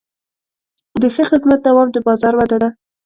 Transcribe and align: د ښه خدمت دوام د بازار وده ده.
د 1.01 1.03
ښه 1.13 1.23
خدمت 1.31 1.59
دوام 1.63 1.87
د 1.91 1.97
بازار 2.07 2.33
وده 2.37 2.57
ده. 2.63 2.69